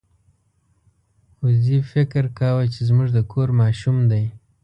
وزې 1.43 1.77
فکر 1.91 2.23
کاوه 2.39 2.63
چې 2.73 2.79
زموږ 2.89 3.07
د 3.13 3.19
کور 3.31 3.49
ماشوم 3.61 3.97
دی. 4.11 4.23